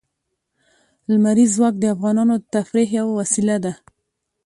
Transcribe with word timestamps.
لمریز 1.11 1.49
ځواک 1.57 1.75
د 1.79 1.85
افغانانو 1.95 2.35
د 2.41 2.45
تفریح 2.55 2.89
یوه 2.99 3.13
وسیله 3.21 3.55
ده. 3.63 3.73